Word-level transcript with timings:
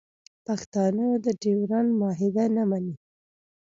پښتانه 0.45 1.05
د 1.25 1.27
ډیورنډ 1.41 1.89
معاهده 1.99 2.45
نه 2.55 2.63
مني 2.69 2.95